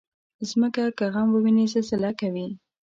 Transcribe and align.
مځکه 0.59 0.83
که 0.97 1.05
غم 1.13 1.27
وویني، 1.31 1.65
زلزله 1.73 2.11
کوي. 2.19 2.47